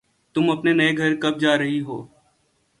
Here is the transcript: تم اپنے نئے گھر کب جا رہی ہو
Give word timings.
تم 0.35 0.49
اپنے 0.49 0.71
نئے 0.73 0.89
گھر 0.97 1.11
کب 1.21 1.39
جا 1.41 1.57
رہی 1.57 1.79
ہو 1.81 1.97